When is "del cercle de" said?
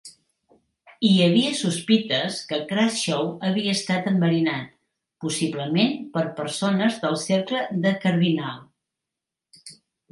7.07-7.95